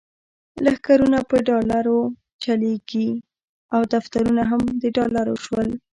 لښکرونه 0.63 1.19
په 1.29 1.37
ډالرو 1.49 1.99
چلیږي 2.43 3.09
او 3.73 3.81
دفترونه 3.93 4.43
هم 4.51 4.61
د 4.81 4.83
ډالر 4.95 5.27
شول. 5.43 5.69